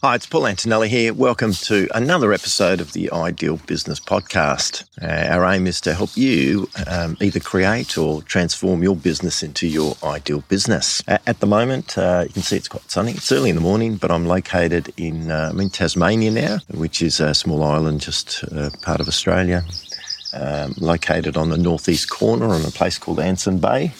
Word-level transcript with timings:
Hi, 0.00 0.14
it's 0.14 0.26
Paul 0.26 0.46
Antonelli 0.46 0.88
here. 0.88 1.12
Welcome 1.12 1.52
to 1.54 1.88
another 1.92 2.32
episode 2.32 2.80
of 2.80 2.92
the 2.92 3.10
Ideal 3.10 3.56
Business 3.66 3.98
Podcast. 3.98 4.84
Uh, 5.02 5.34
our 5.34 5.44
aim 5.44 5.66
is 5.66 5.80
to 5.80 5.92
help 5.92 6.16
you 6.16 6.68
um, 6.86 7.16
either 7.20 7.40
create 7.40 7.98
or 7.98 8.22
transform 8.22 8.84
your 8.84 8.94
business 8.94 9.42
into 9.42 9.66
your 9.66 9.96
ideal 10.04 10.44
business. 10.48 11.02
at 11.08 11.40
the 11.40 11.48
moment, 11.48 11.98
uh, 11.98 12.22
you 12.28 12.32
can 12.32 12.42
see 12.42 12.56
it's 12.56 12.68
quite 12.68 12.88
sunny. 12.88 13.10
It's 13.10 13.32
early 13.32 13.50
in 13.50 13.56
the 13.56 13.60
morning, 13.60 13.96
but 13.96 14.12
I'm 14.12 14.24
located 14.24 14.92
in 14.96 15.32
uh, 15.32 15.48
I'm 15.50 15.58
in 15.58 15.68
Tasmania 15.68 16.30
now, 16.30 16.58
which 16.68 17.02
is 17.02 17.18
a 17.18 17.34
small 17.34 17.64
island 17.64 18.00
just 18.00 18.44
uh, 18.52 18.70
part 18.82 19.00
of 19.00 19.08
Australia, 19.08 19.64
um, 20.32 20.74
located 20.78 21.36
on 21.36 21.48
the 21.48 21.58
northeast 21.58 22.08
corner 22.08 22.46
on 22.50 22.64
a 22.64 22.70
place 22.70 22.98
called 22.98 23.18
Anson 23.18 23.58
Bay, 23.58 23.92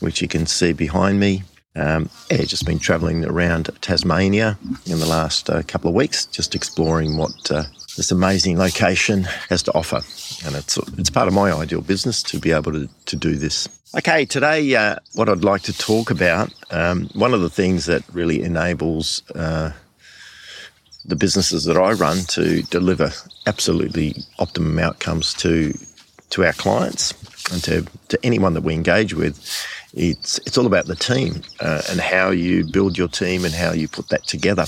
which 0.00 0.20
you 0.20 0.26
can 0.26 0.46
see 0.46 0.72
behind 0.72 1.20
me. 1.20 1.44
Um, 1.76 2.08
yeah, 2.30 2.42
just 2.44 2.64
been 2.64 2.78
travelling 2.78 3.24
around 3.24 3.70
Tasmania 3.82 4.58
in 4.86 4.98
the 4.98 5.06
last 5.06 5.50
uh, 5.50 5.62
couple 5.62 5.88
of 5.90 5.94
weeks, 5.94 6.24
just 6.26 6.54
exploring 6.54 7.18
what 7.18 7.50
uh, 7.50 7.64
this 7.96 8.10
amazing 8.10 8.58
location 8.58 9.24
has 9.50 9.62
to 9.64 9.74
offer. 9.74 10.00
And 10.46 10.56
it's, 10.56 10.78
it's 10.98 11.10
part 11.10 11.28
of 11.28 11.34
my 11.34 11.52
ideal 11.52 11.82
business 11.82 12.22
to 12.24 12.38
be 12.38 12.52
able 12.52 12.72
to, 12.72 12.88
to 13.06 13.16
do 13.16 13.36
this. 13.36 13.68
Okay, 13.96 14.24
today, 14.24 14.74
uh, 14.74 14.96
what 15.14 15.28
I'd 15.28 15.44
like 15.44 15.62
to 15.62 15.76
talk 15.76 16.10
about, 16.10 16.52
um, 16.70 17.10
one 17.14 17.34
of 17.34 17.42
the 17.42 17.50
things 17.50 17.86
that 17.86 18.02
really 18.12 18.42
enables 18.42 19.22
uh, 19.34 19.72
the 21.04 21.16
businesses 21.16 21.64
that 21.64 21.76
I 21.76 21.92
run 21.92 22.18
to 22.28 22.62
deliver 22.62 23.12
absolutely 23.46 24.16
optimum 24.38 24.78
outcomes 24.78 25.34
to 25.34 25.72
to 26.30 26.44
our 26.44 26.52
clients 26.52 27.14
and 27.52 27.62
to, 27.64 27.86
to 28.08 28.18
anyone 28.22 28.54
that 28.54 28.62
we 28.62 28.74
engage 28.74 29.14
with 29.14 29.38
it's 29.96 30.38
it's 30.40 30.58
all 30.58 30.66
about 30.66 30.86
the 30.86 30.94
team 30.94 31.42
uh, 31.60 31.82
and 31.90 32.00
how 32.00 32.30
you 32.30 32.64
build 32.64 32.98
your 32.98 33.08
team 33.08 33.44
and 33.44 33.54
how 33.54 33.72
you 33.72 33.88
put 33.88 34.08
that 34.10 34.24
together. 34.24 34.66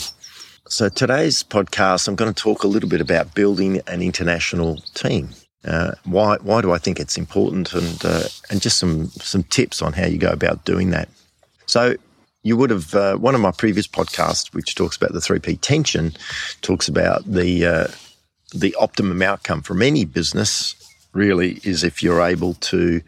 So 0.69 0.89
today's 0.89 1.43
podcast, 1.43 2.09
I'm 2.09 2.17
going 2.17 2.33
to 2.33 2.43
talk 2.43 2.63
a 2.63 2.69
little 2.69 2.89
bit 2.89 3.01
about 3.01 3.35
building 3.35 3.81
an 3.87 4.03
international 4.03 4.77
team. 4.95 5.31
Uh, 5.65 5.93
why 6.05 6.37
why 6.43 6.63
do 6.63 6.73
I 6.73 6.79
think 6.79 6.99
it's 6.99 7.19
important 7.19 7.73
and 7.75 8.05
uh, 8.05 8.25
and 8.51 8.61
just 8.61 8.79
some 8.79 9.09
some 9.09 9.43
tips 9.45 9.83
on 9.83 9.93
how 9.93 10.07
you 10.07 10.19
go 10.19 10.31
about 10.31 10.65
doing 10.65 10.91
that. 10.91 11.09
So 11.67 11.97
you 12.43 12.57
would 12.57 12.71
have 12.71 12.95
uh, 12.95 13.17
one 13.17 13.35
of 13.35 13.41
my 13.41 13.51
previous 13.51 13.87
podcasts, 13.87 14.55
which 14.55 14.75
talks 14.75 14.97
about 14.97 15.13
the 15.13 15.21
three 15.21 15.41
P 15.41 15.57
tension, 15.57 16.13
talks 16.63 16.89
about 16.89 17.25
the 17.25 17.67
uh, 17.67 17.89
the 18.55 18.75
optimum 18.77 19.21
outcome 19.21 19.63
from 19.63 19.83
any 19.83 20.05
business. 20.05 20.75
Really, 21.13 21.61
is 21.65 21.85
if 21.85 22.03
you're 22.03 22.23
able 22.23 22.55
to 22.55 23.01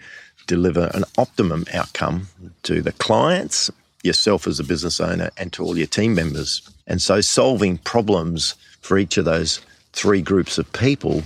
deliver 0.47 0.91
an 0.95 1.05
optimum 1.17 1.65
outcome 1.73 2.29
to 2.65 2.83
the 2.83 2.93
clients, 2.93 3.71
yourself 4.03 4.47
as 4.47 4.59
a 4.59 4.65
business 4.65 5.01
owner, 5.01 5.31
and 5.37 5.53
to 5.53 5.63
all 5.63 5.77
your 5.77 5.87
team 5.87 6.15
members. 6.15 6.63
And 6.87 7.01
so 7.01 7.21
solving 7.21 7.79
problems 7.79 8.55
for 8.81 8.99
each 8.99 9.17
of 9.17 9.25
those 9.25 9.61
three 9.93 10.23
groups 10.23 10.59
of 10.59 10.73
people 10.73 11.23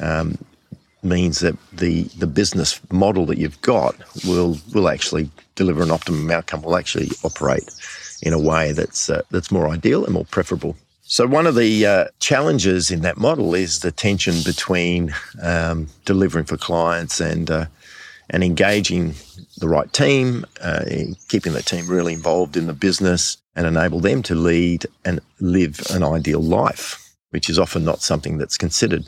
um, 0.00 0.38
means 1.02 1.40
that 1.40 1.56
the 1.72 2.04
the 2.18 2.26
business 2.26 2.80
model 2.90 3.26
that 3.26 3.38
you've 3.38 3.60
got 3.60 3.94
will 4.26 4.58
will 4.72 4.88
actually 4.88 5.30
deliver 5.54 5.82
an 5.82 5.90
optimum 5.90 6.30
outcome. 6.30 6.62
Will 6.62 6.76
actually 6.76 7.10
operate 7.22 7.70
in 8.22 8.32
a 8.32 8.38
way 8.38 8.72
that's 8.72 9.10
uh, 9.10 9.22
that's 9.30 9.50
more 9.50 9.68
ideal 9.68 10.04
and 10.04 10.14
more 10.14 10.24
preferable. 10.24 10.76
So 11.06 11.26
one 11.26 11.46
of 11.46 11.54
the 11.54 11.84
uh, 11.84 12.04
challenges 12.18 12.90
in 12.90 13.02
that 13.02 13.18
model 13.18 13.54
is 13.54 13.80
the 13.80 13.92
tension 13.92 14.36
between 14.42 15.14
um, 15.42 15.88
delivering 16.06 16.46
for 16.46 16.56
clients 16.56 17.20
and 17.20 17.50
uh, 17.50 17.66
and 18.30 18.42
engaging 18.42 19.14
the 19.58 19.68
right 19.68 19.92
team, 19.92 20.46
uh, 20.62 20.82
keeping 21.28 21.52
the 21.52 21.62
team 21.62 21.86
really 21.86 22.14
involved 22.14 22.56
in 22.56 22.66
the 22.66 22.72
business 22.72 23.36
and 23.54 23.66
enable 23.66 24.00
them 24.00 24.22
to 24.22 24.34
lead 24.34 24.86
and 25.04 25.20
live 25.40 25.78
an 25.90 26.02
ideal 26.02 26.40
life, 26.40 27.14
which 27.30 27.50
is 27.50 27.58
often 27.58 27.84
not 27.84 28.00
something 28.00 28.38
that's 28.38 28.56
considered. 28.56 29.04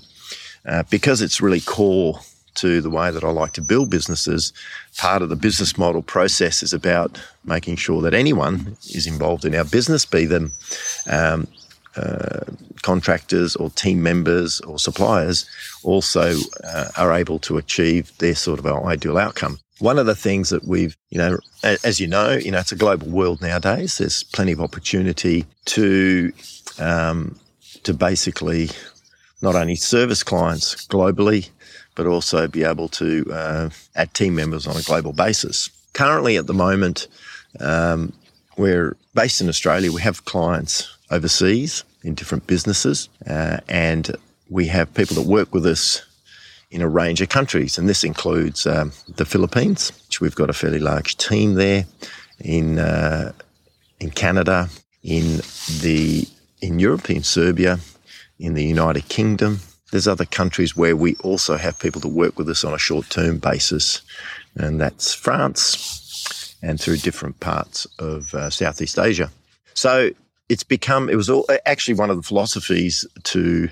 Uh, 0.66 0.82
because 0.90 1.22
it's 1.22 1.40
really 1.40 1.62
core 1.62 2.20
to 2.56 2.82
the 2.82 2.90
way 2.90 3.10
that 3.10 3.24
I 3.24 3.30
like 3.30 3.52
to 3.52 3.62
build 3.62 3.88
businesses, 3.88 4.52
part 4.98 5.22
of 5.22 5.30
the 5.30 5.36
business 5.36 5.78
model 5.78 6.02
process 6.02 6.62
is 6.62 6.74
about 6.74 7.18
making 7.44 7.76
sure 7.76 8.02
that 8.02 8.12
anyone 8.12 8.76
is 8.94 9.06
involved 9.06 9.46
in 9.46 9.54
our 9.54 9.64
business, 9.64 10.04
be 10.04 10.26
them 10.26 10.52
um, 11.08 11.46
uh, 11.96 12.44
contractors 12.82 13.56
or 13.56 13.70
team 13.70 14.02
members 14.02 14.60
or 14.60 14.78
suppliers 14.78 15.46
also 15.82 16.34
uh, 16.64 16.88
are 16.96 17.12
able 17.12 17.38
to 17.40 17.56
achieve 17.56 18.16
their 18.18 18.34
sort 18.34 18.58
of 18.58 18.66
ideal 18.66 19.18
outcome. 19.18 19.58
One 19.78 19.98
of 19.98 20.06
the 20.06 20.14
things 20.14 20.50
that 20.50 20.64
we've, 20.64 20.96
you 21.10 21.18
know, 21.18 21.38
as 21.62 22.00
you 22.00 22.06
know, 22.06 22.32
you 22.32 22.50
know, 22.50 22.60
it's 22.60 22.72
a 22.72 22.76
global 22.76 23.08
world 23.08 23.42
nowadays. 23.42 23.98
There's 23.98 24.22
plenty 24.22 24.52
of 24.52 24.60
opportunity 24.60 25.44
to, 25.66 26.32
um, 26.78 27.38
to 27.82 27.92
basically 27.92 28.70
not 29.42 29.54
only 29.54 29.76
service 29.76 30.22
clients 30.22 30.86
globally, 30.86 31.50
but 31.94 32.06
also 32.06 32.46
be 32.46 32.64
able 32.64 32.88
to 32.88 33.26
uh, 33.32 33.70
add 33.94 34.14
team 34.14 34.34
members 34.34 34.66
on 34.66 34.76
a 34.76 34.82
global 34.82 35.12
basis. 35.12 35.70
Currently, 35.92 36.36
at 36.36 36.46
the 36.46 36.54
moment, 36.54 37.08
um, 37.60 38.12
we're 38.56 38.96
based 39.14 39.40
in 39.40 39.48
Australia. 39.48 39.92
We 39.92 40.02
have 40.02 40.24
clients 40.24 40.96
overseas 41.10 41.84
in 42.02 42.14
different 42.14 42.46
businesses, 42.46 43.08
uh, 43.28 43.58
and 43.68 44.16
we 44.48 44.66
have 44.66 44.92
people 44.94 45.16
that 45.16 45.28
work 45.28 45.52
with 45.52 45.66
us 45.66 46.02
in 46.70 46.82
a 46.82 46.88
range 46.88 47.20
of 47.20 47.28
countries, 47.28 47.78
and 47.78 47.88
this 47.88 48.04
includes 48.04 48.66
um, 48.66 48.92
the 49.16 49.24
Philippines, 49.24 49.92
which 50.06 50.20
we've 50.20 50.34
got 50.34 50.50
a 50.50 50.52
fairly 50.52 50.80
large 50.80 51.16
team 51.16 51.54
there, 51.54 51.84
in 52.40 52.78
uh, 52.78 53.32
in 54.00 54.10
Canada, 54.10 54.68
in 55.02 55.40
the 55.80 56.26
in 56.60 56.78
Europe, 56.78 57.10
in 57.10 57.22
Serbia, 57.22 57.78
in 58.38 58.54
the 58.54 58.64
United 58.64 59.08
Kingdom. 59.08 59.60
There's 59.92 60.08
other 60.08 60.24
countries 60.24 60.76
where 60.76 60.96
we 60.96 61.14
also 61.16 61.56
have 61.56 61.78
people 61.78 62.00
that 62.00 62.08
work 62.08 62.36
with 62.38 62.48
us 62.48 62.64
on 62.64 62.74
a 62.74 62.78
short 62.78 63.08
term 63.10 63.38
basis, 63.38 64.02
and 64.56 64.80
that's 64.80 65.14
France 65.14 66.05
and 66.62 66.80
through 66.80 66.98
different 66.98 67.40
parts 67.40 67.86
of 67.98 68.34
uh, 68.34 68.50
Southeast 68.50 68.98
Asia. 68.98 69.30
So 69.74 70.10
it's 70.48 70.62
become, 70.64 71.08
it 71.08 71.16
was 71.16 71.28
all, 71.28 71.46
actually 71.64 71.94
one 71.94 72.10
of 72.10 72.16
the 72.16 72.22
philosophies 72.22 73.04
to 73.24 73.68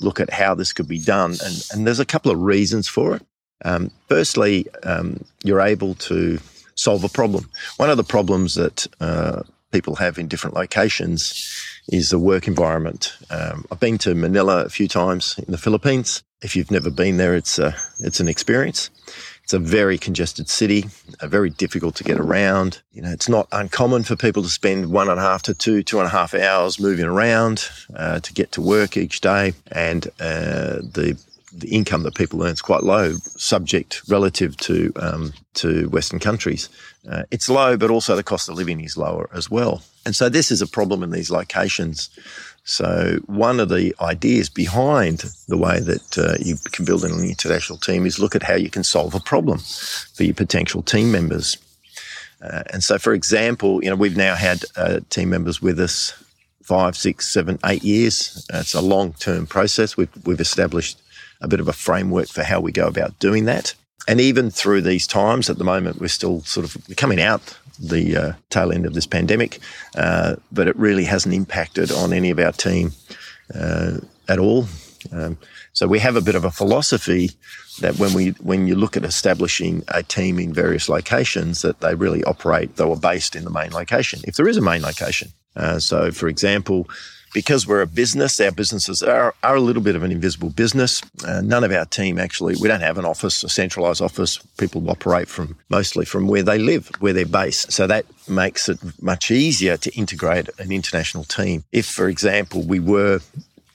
look 0.00 0.20
at 0.20 0.30
how 0.30 0.54
this 0.54 0.72
could 0.72 0.88
be 0.88 0.98
done. 0.98 1.32
And, 1.44 1.66
and 1.72 1.86
there's 1.86 2.00
a 2.00 2.04
couple 2.04 2.30
of 2.32 2.40
reasons 2.40 2.88
for 2.88 3.16
it. 3.16 3.22
Um, 3.64 3.90
firstly, 4.08 4.66
um, 4.82 5.24
you're 5.42 5.60
able 5.60 5.94
to 5.94 6.38
solve 6.74 7.04
a 7.04 7.08
problem. 7.08 7.48
One 7.76 7.90
of 7.90 7.96
the 7.96 8.04
problems 8.04 8.54
that 8.56 8.86
uh, 9.00 9.42
people 9.70 9.96
have 9.96 10.18
in 10.18 10.28
different 10.28 10.56
locations 10.56 11.50
is 11.88 12.10
the 12.10 12.18
work 12.18 12.46
environment. 12.48 13.12
Um, 13.30 13.64
I've 13.70 13.80
been 13.80 13.98
to 13.98 14.14
Manila 14.14 14.64
a 14.64 14.68
few 14.68 14.88
times 14.88 15.36
in 15.38 15.50
the 15.50 15.58
Philippines. 15.58 16.22
If 16.42 16.56
you've 16.56 16.70
never 16.70 16.90
been 16.90 17.16
there, 17.16 17.34
it's 17.34 17.58
a, 17.58 17.74
it's 18.00 18.20
an 18.20 18.28
experience. 18.28 18.90
It's 19.44 19.52
a 19.52 19.58
very 19.58 19.98
congested 19.98 20.48
city, 20.48 20.86
uh, 21.20 21.28
very 21.28 21.50
difficult 21.50 21.94
to 21.96 22.04
get 22.04 22.18
around. 22.18 22.80
You 22.94 23.02
know, 23.02 23.10
it's 23.10 23.28
not 23.28 23.46
uncommon 23.52 24.02
for 24.04 24.16
people 24.16 24.42
to 24.42 24.48
spend 24.48 24.90
one 24.90 25.10
and 25.10 25.20
a 25.20 25.22
half 25.22 25.42
to 25.42 25.54
two, 25.54 25.82
two 25.82 25.98
and 25.98 26.06
a 26.06 26.10
half 26.10 26.32
hours 26.32 26.80
moving 26.80 27.04
around 27.04 27.68
uh, 27.94 28.20
to 28.20 28.32
get 28.32 28.52
to 28.52 28.62
work 28.62 28.96
each 28.96 29.20
day, 29.20 29.52
and 29.70 30.06
uh, 30.18 30.80
the 30.80 31.18
the 31.56 31.68
income 31.68 32.02
that 32.02 32.16
people 32.16 32.42
earn 32.42 32.52
is 32.52 32.62
quite 32.62 32.82
low, 32.82 33.12
subject 33.36 34.02
relative 34.08 34.56
to 34.56 34.92
um, 34.96 35.32
to 35.54 35.88
Western 35.90 36.18
countries. 36.18 36.70
Uh, 37.08 37.24
it's 37.30 37.50
low, 37.50 37.76
but 37.76 37.90
also 37.90 38.16
the 38.16 38.22
cost 38.22 38.48
of 38.48 38.56
living 38.56 38.80
is 38.80 38.96
lower 38.96 39.28
as 39.34 39.50
well. 39.50 39.82
And 40.06 40.16
so 40.16 40.28
this 40.28 40.50
is 40.50 40.62
a 40.62 40.66
problem 40.66 41.02
in 41.02 41.10
these 41.10 41.30
locations 41.30 42.08
so, 42.64 43.18
one 43.26 43.60
of 43.60 43.68
the 43.68 43.94
ideas 44.00 44.48
behind 44.48 45.24
the 45.48 45.58
way 45.58 45.80
that 45.80 46.18
uh, 46.18 46.36
you 46.40 46.56
can 46.72 46.86
build 46.86 47.04
an 47.04 47.22
international 47.22 47.78
team 47.78 48.06
is 48.06 48.18
look 48.18 48.34
at 48.34 48.42
how 48.42 48.54
you 48.54 48.70
can 48.70 48.82
solve 48.82 49.14
a 49.14 49.20
problem 49.20 49.58
for 50.14 50.24
your 50.24 50.34
potential 50.34 50.82
team 50.82 51.12
members. 51.12 51.58
Uh, 52.40 52.62
and 52.72 52.82
so, 52.82 52.98
for 52.98 53.12
example, 53.12 53.84
you 53.84 53.90
know, 53.90 53.96
we've 53.96 54.16
now 54.16 54.34
had 54.34 54.64
uh, 54.76 55.00
team 55.10 55.28
members 55.28 55.60
with 55.60 55.78
us 55.78 56.14
five, 56.62 56.96
six, 56.96 57.28
seven, 57.30 57.58
eight 57.66 57.84
years. 57.84 58.46
it's 58.50 58.72
a 58.72 58.80
long 58.80 59.12
term 59.14 59.46
process. 59.46 59.98
We've, 59.98 60.08
we've 60.24 60.40
established 60.40 60.98
a 61.42 61.48
bit 61.48 61.60
of 61.60 61.68
a 61.68 61.72
framework 61.74 62.28
for 62.28 62.42
how 62.42 62.60
we 62.60 62.72
go 62.72 62.86
about 62.86 63.18
doing 63.18 63.44
that. 63.44 63.74
And 64.06 64.20
even 64.20 64.50
through 64.50 64.82
these 64.82 65.06
times, 65.06 65.48
at 65.48 65.58
the 65.58 65.64
moment, 65.64 66.00
we're 66.00 66.08
still 66.08 66.42
sort 66.42 66.66
of 66.66 66.96
coming 66.96 67.20
out 67.20 67.56
the 67.78 68.16
uh, 68.16 68.32
tail 68.50 68.70
end 68.72 68.86
of 68.86 68.94
this 68.94 69.06
pandemic, 69.06 69.58
uh, 69.96 70.36
but 70.52 70.68
it 70.68 70.76
really 70.76 71.04
hasn't 71.04 71.34
impacted 71.34 71.90
on 71.90 72.12
any 72.12 72.30
of 72.30 72.38
our 72.38 72.52
team 72.52 72.92
uh, 73.54 73.98
at 74.28 74.38
all. 74.38 74.66
Um, 75.12 75.38
so 75.72 75.86
we 75.86 75.98
have 75.98 76.16
a 76.16 76.20
bit 76.20 76.34
of 76.34 76.44
a 76.44 76.50
philosophy 76.50 77.30
that 77.80 77.98
when 77.98 78.14
we 78.14 78.30
when 78.40 78.66
you 78.66 78.74
look 78.76 78.96
at 78.96 79.04
establishing 79.04 79.82
a 79.88 80.02
team 80.02 80.38
in 80.38 80.52
various 80.52 80.88
locations, 80.88 81.62
that 81.62 81.80
they 81.80 81.94
really 81.94 82.22
operate. 82.24 82.76
They 82.76 82.84
were 82.84 82.96
based 82.96 83.34
in 83.34 83.44
the 83.44 83.50
main 83.50 83.72
location, 83.72 84.20
if 84.24 84.36
there 84.36 84.48
is 84.48 84.56
a 84.56 84.62
main 84.62 84.82
location. 84.82 85.32
Uh, 85.56 85.78
so, 85.78 86.10
for 86.10 86.28
example, 86.28 86.88
because 87.34 87.66
we're 87.66 87.82
a 87.82 87.86
business, 87.86 88.40
our 88.40 88.52
businesses 88.52 89.02
are, 89.02 89.34
are 89.42 89.56
a 89.56 89.60
little 89.60 89.82
bit 89.82 89.96
of 89.96 90.02
an 90.02 90.12
invisible 90.12 90.48
business. 90.48 91.02
Uh, 91.26 91.42
none 91.42 91.64
of 91.64 91.72
our 91.72 91.84
team 91.84 92.18
actually, 92.18 92.54
we 92.60 92.68
don't 92.68 92.80
have 92.80 92.96
an 92.96 93.04
office, 93.04 93.42
a 93.44 93.48
centralized 93.48 94.00
office. 94.00 94.38
People 94.56 94.88
operate 94.88 95.28
from 95.28 95.58
mostly 95.68 96.06
from 96.06 96.28
where 96.28 96.44
they 96.44 96.58
live, 96.58 96.90
where 97.00 97.12
they're 97.12 97.26
based. 97.26 97.72
So 97.72 97.86
that 97.88 98.06
makes 98.28 98.68
it 98.68 98.78
much 99.02 99.30
easier 99.30 99.76
to 99.76 99.94
integrate 99.94 100.48
an 100.58 100.72
international 100.72 101.24
team. 101.24 101.64
If, 101.72 101.86
for 101.86 102.08
example, 102.08 102.62
we 102.62 102.78
were 102.80 103.20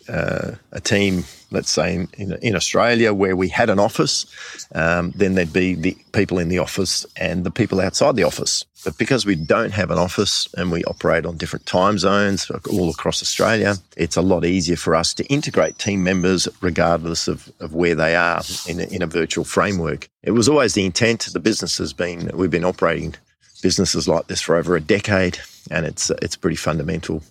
uh, 0.10 0.56
a 0.72 0.82
team, 0.82 1.24
let's 1.52 1.72
say 1.72 1.96
in, 1.96 2.08
in, 2.18 2.34
in, 2.42 2.56
Australia, 2.56 3.14
where 3.14 3.36
we 3.36 3.48
had 3.48 3.70
an 3.70 3.80
office, 3.80 4.26
um, 4.74 5.12
then 5.16 5.36
there'd 5.36 5.54
be 5.54 5.76
the 5.76 5.96
people 6.12 6.40
in 6.40 6.50
the 6.50 6.60
office 6.60 7.06
and 7.16 7.44
the 7.44 7.52
people 7.52 7.80
outside 7.80 8.16
the 8.16 8.24
office. 8.24 8.66
But 8.84 8.98
because 8.98 9.26
we 9.26 9.36
don't 9.36 9.72
have 9.72 9.92
an 9.92 9.98
office 9.98 10.48
and 10.58 10.72
we 10.72 10.84
operate 10.86 11.26
on 11.26 11.38
different 11.38 11.66
time 11.66 11.98
zones 11.98 12.50
all 12.72 12.90
across 12.90 13.22
Australia, 13.22 13.76
it's 13.98 14.18
a 14.18 14.22
lot 14.22 14.46
easier 14.46 14.78
for 14.78 14.96
us 14.96 15.14
to 15.16 15.26
integrate 15.26 15.78
team 15.78 16.04
members 16.04 16.48
regardless 16.62 17.28
of, 17.28 17.52
of 17.60 17.74
where 17.74 17.96
they 17.96 18.16
are 18.16 18.42
in 18.68 18.80
a, 18.80 18.84
in 18.84 19.02
a 19.02 19.08
virtual 19.08 19.44
framework. 19.44 20.10
It 20.24 20.32
was 20.32 20.50
always 20.50 20.74
the 20.74 20.86
intent. 20.86 21.28
The 21.32 21.40
business 21.40 21.78
has 21.78 21.94
been, 21.94 22.32
we've 22.34 22.50
been 22.50 22.66
operating 22.66 23.16
businesses 23.62 24.08
like 24.08 24.28
this 24.28 24.42
for 24.42 24.56
over 24.56 24.76
a 24.76 24.82
decade, 24.82 25.40
and 25.70 25.86
it's 25.86 26.10
it's 26.22 26.36
pretty 26.36 26.56
fundamental 26.56 27.22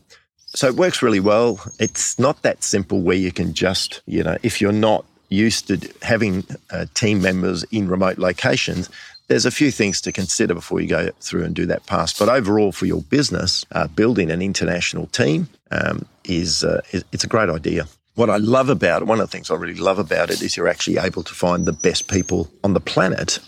so 0.55 0.67
it 0.69 0.77
works 0.77 1.03
really 1.03 1.21
well. 1.21 1.61
It's 1.79 2.19
not 2.19 2.43
that 2.43 2.63
simple 2.63 3.03
where 3.03 3.17
you 3.17 3.33
can 3.33 3.55
just, 3.55 4.01
you 4.07 4.23
know, 4.23 4.37
if 4.43 4.61
you're 4.61 4.73
not 4.73 5.05
used 5.29 5.69
to 5.69 5.79
having 6.03 6.45
uh, 6.71 6.87
team 6.95 7.21
members 7.21 7.65
in 7.65 7.89
remote 7.89 8.19
locations, 8.19 8.89
there's 9.29 9.45
a 9.45 9.51
few 9.51 9.71
things 9.71 10.01
to 10.01 10.13
consider 10.13 10.55
before 10.55 10.81
you 10.81 10.89
go 10.89 11.11
through 11.21 11.45
and 11.45 11.55
do 11.55 11.67
that 11.67 11.85
pass. 11.87 12.19
But 12.19 12.31
overall, 12.31 12.73
for 12.73 12.87
your 12.87 13.03
business, 13.03 13.65
uh, 13.73 13.87
building 13.89 14.31
an 14.31 14.41
international 14.41 15.07
team 15.09 15.49
um, 15.71 16.07
is, 16.25 16.65
uh, 16.65 16.81
it's 17.13 17.25
a 17.25 17.29
great 17.29 17.51
idea. 17.51 17.87
What 18.15 18.31
I 18.31 18.39
love 18.39 18.71
about 18.71 19.03
it, 19.03 19.05
one 19.05 19.21
of 19.21 19.29
the 19.29 19.31
things 19.31 19.51
I 19.51 19.55
really 19.55 19.75
love 19.75 19.99
about 19.99 20.31
it, 20.31 20.41
is 20.41 20.57
you're 20.57 20.67
actually 20.67 20.97
able 20.97 21.23
to 21.23 21.35
find 21.35 21.67
the 21.67 21.73
best 21.75 22.09
people 22.09 22.51
on 22.65 22.73
the 22.73 22.81
planet 22.81 23.39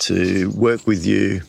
to 0.00 0.50
work 0.50 0.86
with 0.86 1.06
you 1.06 1.42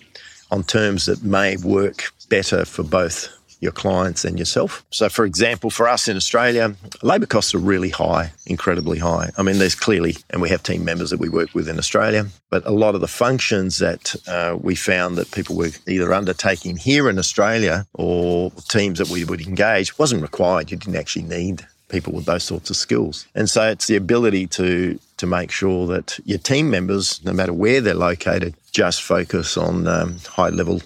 on 0.52 0.64
terms 0.64 1.08
that 1.08 1.24
may 1.24 1.58
work 1.58 2.14
better 2.30 2.66
for 2.66 2.84
both 2.84 3.30
your 3.66 3.74
clients 3.84 4.24
and 4.24 4.38
yourself. 4.40 4.86
So, 4.92 5.10
for 5.10 5.26
example, 5.26 5.70
for 5.70 5.86
us 5.96 6.08
in 6.08 6.16
Australia, 6.16 6.66
labour 7.02 7.26
costs 7.26 7.54
are 7.56 7.64
really 7.74 7.90
high, 7.90 8.32
incredibly 8.46 9.00
high. 9.00 9.32
I 9.38 9.42
mean, 9.44 9.58
there's 9.58 9.76
clearly, 9.88 10.14
and 10.30 10.42
we 10.42 10.50
have 10.50 10.62
team 10.64 10.86
members 10.86 11.10
that 11.10 11.20
we 11.20 11.30
work 11.30 11.52
with 11.54 11.68
in 11.68 11.78
Australia, 11.78 12.28
but 12.50 12.66
a 12.66 12.72
lot 12.84 12.96
of 12.96 13.02
the 13.02 13.14
functions 13.26 13.80
that 13.80 14.16
uh, 14.28 14.56
we 14.68 14.76
found 14.76 15.18
that 15.18 15.32
people 15.32 15.56
were 15.56 15.72
either 15.88 16.14
undertaking 16.14 16.78
here 16.78 17.10
in 17.10 17.18
Australia 17.20 17.86
or 17.94 18.52
teams 18.70 19.00
that 19.00 19.10
we 19.10 19.26
would 19.26 19.42
engage 19.42 19.98
wasn't 19.98 20.22
required. 20.22 20.72
You 20.72 20.78
didn't 20.78 20.96
actually 21.04 21.26
need 21.26 21.66
people 21.90 22.14
with 22.14 22.26
those 22.26 22.44
sorts 22.44 22.70
of 22.70 22.76
skills. 22.76 23.28
And 23.36 23.50
so 23.50 23.70
it's 23.70 23.88
the 23.88 23.96
ability 23.96 24.48
to 24.60 25.00
to 25.18 25.28
make 25.28 25.50
sure 25.52 25.88
that 25.88 26.20
your 26.26 26.40
team 26.40 26.70
members, 26.70 27.24
no 27.24 27.32
matter 27.32 27.54
where 27.54 27.80
they're 27.80 27.94
located, 27.94 28.54
just 28.72 29.02
focus 29.02 29.58
on 29.58 29.88
um, 29.88 30.18
high 30.28 30.50
level 30.50 30.82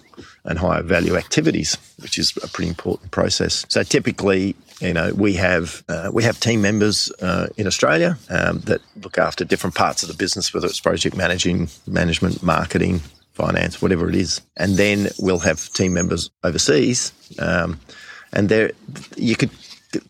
and 0.50 0.60
higher 0.60 0.82
value 0.82 1.16
activities, 1.16 1.78
which 2.00 2.18
is 2.18 2.36
a 2.44 2.48
pretty 2.48 2.68
important 2.68 3.12
process. 3.12 3.66
So 3.70 3.84
typically, 3.84 4.56
you 4.82 4.94
know, 4.94 5.14
we 5.14 5.34
have 5.36 5.84
uh, 5.88 6.10
we 6.12 6.24
have 6.24 6.40
team 6.40 6.62
members 6.62 7.12
uh, 7.22 7.48
in 7.56 7.68
Australia 7.68 8.18
um, 8.30 8.60
that 8.62 8.82
look 9.04 9.18
after 9.18 9.46
different 9.46 9.76
parts 9.76 10.04
of 10.04 10.10
the 10.10 10.16
business, 10.16 10.54
whether 10.54 10.68
it's 10.68 10.80
project 10.80 11.16
managing, 11.16 11.70
management, 11.86 12.42
marketing, 12.42 13.00
finance, 13.34 13.82
whatever 13.82 14.10
it 14.10 14.16
is, 14.16 14.42
and 14.58 14.78
then 14.78 15.08
we'll 15.20 15.40
have 15.40 15.70
team 15.74 15.94
members 15.94 16.30
overseas. 16.44 17.14
Um, 17.38 17.80
and 18.34 18.50
there, 18.50 18.72
you 19.16 19.36
could 19.36 19.52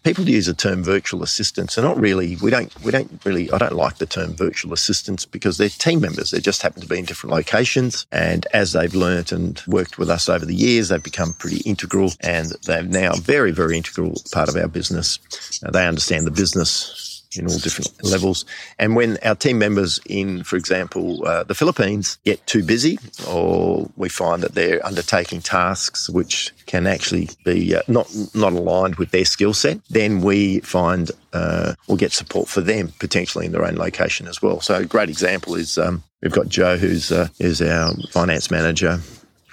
people 0.04 0.28
use 0.28 0.46
the 0.46 0.54
term 0.54 0.84
virtual 0.84 1.24
assistants 1.24 1.78
are 1.78 1.81
not 1.81 1.98
really 1.98 2.36
we 2.38 2.52
don't 2.52 2.74
we 2.84 2.92
don't 2.92 3.10
really 3.24 3.52
I 3.52 3.58
don't 3.58 3.74
like 3.74 3.98
the 3.98 4.06
term 4.06 4.34
virtual 4.34 4.74
assistants 4.74 5.26
because 5.26 5.58
they're 5.58 5.70
team 5.70 6.02
members. 6.02 6.31
They 6.31 6.40
just 6.40 6.62
happen 6.62 6.81
to 6.81 6.88
be 6.88 7.00
in 7.00 7.06
different 7.06 7.34
locations 7.34 8.06
and 8.12 8.46
as 8.54 8.74
they've 8.74 8.94
learnt 8.94 9.31
and 9.31 9.62
worked 9.68 9.98
with 9.98 10.10
us 10.10 10.28
over 10.28 10.46
the 10.46 10.56
years, 10.56 10.90
they've 10.90 11.02
become 11.02 11.34
pretty 11.34 11.62
integral 11.70 12.12
and 12.22 12.52
they're 12.66 12.84
now 12.84 13.14
a 13.14 13.18
very, 13.18 13.52
very 13.52 13.78
integral 13.78 14.16
part 14.31 14.50
of 14.50 14.56
our 14.56 14.68
business. 14.68 15.20
They 15.62 15.88
understand 15.88 16.28
the 16.28 16.31
business 16.31 17.09
in 17.38 17.48
all 17.48 17.58
different 17.60 17.92
levels. 18.04 18.46
And 18.78 18.96
when 18.96 19.18
our 19.24 19.36
team 19.36 19.60
members 19.60 20.00
in, 20.08 20.44
for 20.44 20.56
example, 20.56 21.26
uh, 21.28 21.44
the 21.44 21.54
Philippines 21.54 22.18
get 22.26 22.46
too 22.48 22.64
busy, 22.64 22.98
or 23.28 23.90
we 23.98 24.10
find 24.10 24.42
that 24.44 24.56
they're 24.56 24.86
undertaking 24.86 25.42
tasks 25.42 26.10
which 26.10 26.54
can 26.66 26.88
actually 26.88 27.30
be 27.46 27.76
uh, 27.76 27.81
not 27.88 28.12
not 28.34 28.54
aligned 28.54 28.96
with 28.96 29.12
their 29.12 29.26
skill 29.26 29.54
set, 29.54 29.80
then 29.90 30.22
we 30.22 30.60
find 30.62 31.12
uh, 31.34 31.74
we'll 31.88 31.98
get 31.98 32.12
support 32.12 32.48
for 32.48 32.62
them 32.62 32.92
potentially 33.00 33.46
in 33.46 33.52
their 33.52 33.66
own 33.66 33.76
location 33.76 34.28
as 34.28 34.42
well. 34.42 34.62
So 34.62 34.76
a 34.76 34.86
great 34.86 35.10
example 35.10 35.56
is 35.56 35.78
um, 35.78 36.04
we've 36.22 36.31
got 36.31 36.50
Joe, 36.50 36.78
who's 36.78 37.12
uh, 37.12 37.28
is 37.40 37.62
our 37.62 37.94
finance 38.12 38.50
manager 38.50 39.00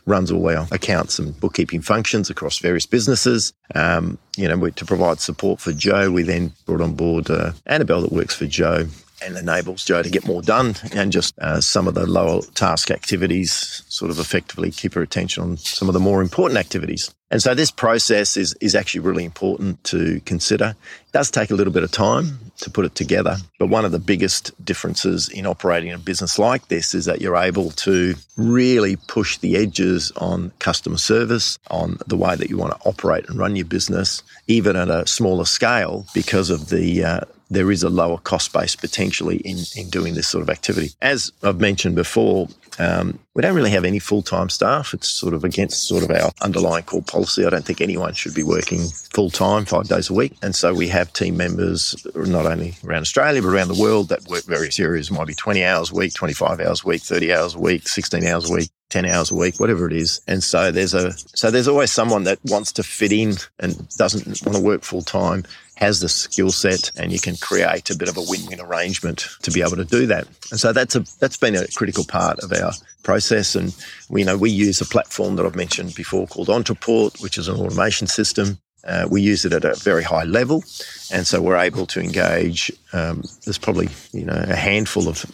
runs 0.06 0.30
all 0.30 0.48
our 0.48 0.66
accounts 0.70 1.18
and 1.18 1.38
bookkeeping 1.40 1.82
functions 1.82 2.30
across 2.30 2.58
various 2.58 2.86
businesses. 2.86 3.52
Um, 3.74 4.18
you 4.36 4.48
know, 4.48 4.70
to 4.70 4.84
provide 4.84 5.20
support 5.20 5.60
for 5.60 5.72
Joe, 5.72 6.10
we 6.10 6.22
then 6.22 6.52
brought 6.64 6.80
on 6.80 6.94
board 6.94 7.30
uh, 7.30 7.52
Annabelle 7.66 8.02
that 8.02 8.12
works 8.12 8.34
for 8.34 8.46
Joe 8.46 8.86
and 9.22 9.36
enables 9.36 9.84
Joe 9.84 10.02
to 10.02 10.10
get 10.10 10.26
more 10.26 10.42
done 10.42 10.74
and 10.92 11.12
just 11.12 11.38
uh, 11.38 11.60
some 11.60 11.88
of 11.88 11.94
the 11.94 12.06
lower 12.06 12.42
task 12.54 12.90
activities 12.90 13.82
sort 13.88 14.10
of 14.10 14.18
effectively 14.18 14.70
keep 14.70 14.94
her 14.94 15.02
attention 15.02 15.42
on 15.42 15.56
some 15.56 15.88
of 15.88 15.94
the 15.94 16.00
more 16.00 16.22
important 16.22 16.58
activities. 16.58 17.14
And 17.28 17.42
so 17.42 17.54
this 17.54 17.72
process 17.72 18.36
is, 18.36 18.54
is 18.60 18.76
actually 18.76 19.00
really 19.00 19.24
important 19.24 19.82
to 19.84 20.20
consider. 20.20 20.76
It 21.06 21.12
does 21.12 21.28
take 21.28 21.50
a 21.50 21.54
little 21.54 21.72
bit 21.72 21.82
of 21.82 21.90
time 21.90 22.38
to 22.58 22.70
put 22.70 22.84
it 22.84 22.94
together, 22.94 23.36
but 23.58 23.68
one 23.68 23.84
of 23.84 23.90
the 23.90 23.98
biggest 23.98 24.52
differences 24.64 25.28
in 25.28 25.44
operating 25.44 25.92
a 25.92 25.98
business 25.98 26.38
like 26.38 26.68
this 26.68 26.94
is 26.94 27.04
that 27.06 27.20
you're 27.20 27.36
able 27.36 27.70
to 27.70 28.14
really 28.36 28.94
push 29.08 29.38
the 29.38 29.56
edges 29.56 30.12
on 30.18 30.52
customer 30.60 30.98
service, 30.98 31.58
on 31.68 31.98
the 32.06 32.16
way 32.16 32.36
that 32.36 32.48
you 32.48 32.56
want 32.56 32.72
to 32.72 32.88
operate 32.88 33.28
and 33.28 33.38
run 33.38 33.56
your 33.56 33.66
business, 33.66 34.22
even 34.46 34.76
at 34.76 34.88
a 34.88 35.04
smaller 35.06 35.44
scale 35.44 36.06
because 36.14 36.48
of 36.48 36.68
the 36.68 37.04
uh, 37.04 37.20
there 37.50 37.70
is 37.70 37.82
a 37.82 37.88
lower 37.88 38.18
cost 38.18 38.52
base 38.52 38.76
potentially 38.76 39.36
in, 39.38 39.58
in 39.76 39.88
doing 39.90 40.14
this 40.14 40.28
sort 40.28 40.42
of 40.42 40.50
activity. 40.50 40.90
As 41.00 41.32
I've 41.42 41.60
mentioned 41.60 41.94
before, 41.94 42.48
um, 42.78 43.18
we 43.34 43.42
don't 43.42 43.54
really 43.54 43.70
have 43.70 43.84
any 43.84 43.98
full 43.98 44.22
time 44.22 44.48
staff. 44.48 44.92
It's 44.92 45.08
sort 45.08 45.34
of 45.34 45.44
against 45.44 45.86
sort 45.86 46.02
of 46.02 46.10
our 46.10 46.30
underlying 46.42 46.84
core 46.84 47.02
policy. 47.02 47.44
I 47.44 47.50
don't 47.50 47.64
think 47.64 47.80
anyone 47.80 48.14
should 48.14 48.34
be 48.34 48.42
working 48.42 48.86
full 49.14 49.30
time, 49.30 49.64
five 49.64 49.88
days 49.88 50.10
a 50.10 50.14
week. 50.14 50.36
And 50.42 50.54
so 50.54 50.74
we 50.74 50.88
have 50.88 51.12
team 51.12 51.36
members 51.36 51.94
not 52.14 52.46
only 52.46 52.74
around 52.84 53.02
Australia, 53.02 53.42
but 53.42 53.48
around 53.48 53.68
the 53.68 53.80
world 53.80 54.08
that 54.08 54.26
work 54.28 54.44
various 54.44 54.78
areas. 54.78 55.10
It 55.10 55.14
might 55.14 55.26
be 55.26 55.34
20 55.34 55.64
hours 55.64 55.90
a 55.90 55.94
week, 55.94 56.14
25 56.14 56.60
hours 56.60 56.82
a 56.84 56.88
week, 56.88 57.02
30 57.02 57.32
hours 57.32 57.54
a 57.54 57.58
week, 57.58 57.88
16 57.88 58.24
hours 58.24 58.50
a 58.50 58.52
week. 58.52 58.70
10 58.90 59.04
hours 59.04 59.32
a 59.32 59.34
week, 59.34 59.58
whatever 59.58 59.88
it 59.88 59.92
is. 59.92 60.20
And 60.28 60.44
so 60.44 60.70
there's 60.70 60.94
a, 60.94 61.10
so 61.36 61.50
there's 61.50 61.66
always 61.66 61.90
someone 61.90 62.22
that 62.22 62.38
wants 62.44 62.70
to 62.74 62.84
fit 62.84 63.10
in 63.10 63.34
and 63.58 63.88
doesn't 63.96 64.26
want 64.46 64.56
to 64.56 64.62
work 64.62 64.84
full 64.84 65.02
time 65.02 65.44
has 65.76 66.00
the 66.00 66.08
skill 66.08 66.50
set 66.50 66.90
and 66.96 67.12
you 67.12 67.20
can 67.20 67.36
create 67.36 67.90
a 67.90 67.96
bit 67.96 68.08
of 68.08 68.16
a 68.16 68.22
win-win 68.26 68.60
arrangement 68.60 69.28
to 69.42 69.50
be 69.50 69.60
able 69.60 69.76
to 69.76 69.84
do 69.84 70.06
that. 70.06 70.26
And 70.50 70.58
so 70.58 70.72
that's 70.72 70.96
a 70.96 71.00
that's 71.20 71.36
been 71.36 71.54
a 71.54 71.66
critical 71.68 72.04
part 72.04 72.38
of 72.40 72.52
our 72.52 72.72
process. 73.02 73.54
And 73.54 73.74
we 74.08 74.20
you 74.20 74.26
know 74.26 74.36
we 74.36 74.50
use 74.50 74.80
a 74.80 74.86
platform 74.86 75.36
that 75.36 75.46
I've 75.46 75.56
mentioned 75.56 75.94
before 75.94 76.26
called 76.26 76.48
Ontraport, 76.48 77.22
which 77.22 77.38
is 77.38 77.48
an 77.48 77.56
automation 77.56 78.06
system. 78.06 78.58
Uh, 78.84 79.06
we 79.10 79.20
use 79.20 79.44
it 79.44 79.52
at 79.52 79.64
a 79.64 79.74
very 79.74 80.04
high 80.04 80.22
level, 80.22 80.62
and 81.12 81.26
so 81.26 81.42
we're 81.42 81.56
able 81.56 81.86
to 81.86 82.00
engage. 82.00 82.70
Um, 82.92 83.24
there's 83.44 83.58
probably 83.58 83.88
you 84.12 84.24
know 84.24 84.44
a 84.48 84.54
handful 84.54 85.08
of 85.08 85.24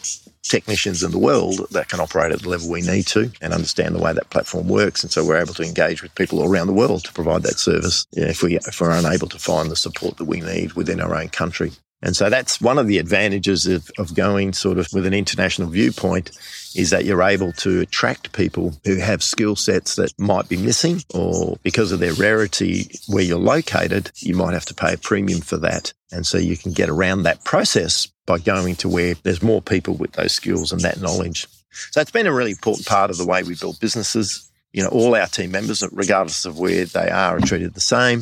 technicians 0.42 1.02
in 1.02 1.10
the 1.10 1.18
world 1.18 1.66
that 1.70 1.88
can 1.88 2.00
operate 2.00 2.32
at 2.32 2.42
the 2.42 2.48
level 2.48 2.68
we 2.68 2.82
need 2.82 3.06
to 3.06 3.30
and 3.40 3.52
understand 3.52 3.94
the 3.94 4.02
way 4.02 4.12
that 4.12 4.30
platform 4.30 4.68
works. 4.68 5.02
And 5.02 5.12
so 5.12 5.24
we're 5.24 5.40
able 5.40 5.54
to 5.54 5.62
engage 5.62 6.02
with 6.02 6.14
people 6.14 6.40
all 6.40 6.50
around 6.50 6.66
the 6.66 6.72
world 6.72 7.04
to 7.04 7.12
provide 7.12 7.42
that 7.44 7.58
service 7.58 8.06
if, 8.12 8.42
we, 8.42 8.56
if 8.56 8.80
we're 8.80 8.90
unable 8.90 9.28
to 9.28 9.38
find 9.38 9.70
the 9.70 9.76
support 9.76 10.16
that 10.18 10.24
we 10.24 10.40
need 10.40 10.72
within 10.74 11.00
our 11.00 11.14
own 11.14 11.28
country. 11.28 11.72
And 12.02 12.16
so 12.16 12.28
that's 12.28 12.60
one 12.60 12.78
of 12.78 12.88
the 12.88 12.98
advantages 12.98 13.66
of, 13.66 13.90
of 13.96 14.14
going 14.14 14.52
sort 14.52 14.78
of 14.78 14.88
with 14.92 15.06
an 15.06 15.14
international 15.14 15.68
viewpoint 15.68 16.32
is 16.74 16.90
that 16.90 17.04
you're 17.04 17.22
able 17.22 17.52
to 17.52 17.80
attract 17.80 18.32
people 18.32 18.74
who 18.84 18.96
have 18.96 19.22
skill 19.22 19.54
sets 19.54 19.96
that 19.96 20.12
might 20.18 20.48
be 20.48 20.56
missing 20.56 21.02
or 21.14 21.56
because 21.62 21.92
of 21.92 22.00
their 22.00 22.14
rarity 22.14 22.90
where 23.06 23.22
you're 23.22 23.38
located, 23.38 24.10
you 24.16 24.34
might 24.34 24.54
have 24.54 24.64
to 24.64 24.74
pay 24.74 24.94
a 24.94 24.98
premium 24.98 25.40
for 25.40 25.58
that. 25.58 25.92
And 26.10 26.26
so 26.26 26.38
you 26.38 26.56
can 26.56 26.72
get 26.72 26.88
around 26.88 27.22
that 27.22 27.44
process 27.44 28.08
by 28.26 28.38
going 28.38 28.76
to 28.76 28.88
where 28.88 29.14
there's 29.22 29.42
more 29.42 29.62
people 29.62 29.94
with 29.94 30.12
those 30.12 30.32
skills 30.32 30.72
and 30.72 30.80
that 30.82 31.00
knowledge. 31.00 31.46
So 31.90 32.00
it's 32.00 32.10
been 32.10 32.26
a 32.26 32.34
really 32.34 32.50
important 32.50 32.86
part 32.86 33.10
of 33.10 33.18
the 33.18 33.26
way 33.26 33.42
we 33.42 33.54
build 33.54 33.80
businesses. 33.80 34.50
You 34.72 34.82
know, 34.82 34.88
all 34.88 35.14
our 35.14 35.26
team 35.26 35.50
members, 35.50 35.82
regardless 35.92 36.44
of 36.44 36.58
where 36.58 36.84
they 36.86 37.10
are, 37.10 37.36
are 37.36 37.40
treated 37.40 37.74
the 37.74 37.80
same. 37.80 38.20